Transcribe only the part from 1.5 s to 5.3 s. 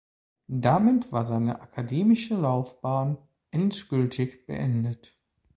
akademische Laufbahn endgültig beendet.